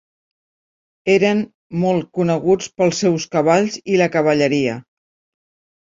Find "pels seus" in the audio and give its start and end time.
2.81-3.31